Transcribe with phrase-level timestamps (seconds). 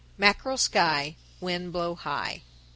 [0.17, 2.41] Mackerel sky, Wind blow high.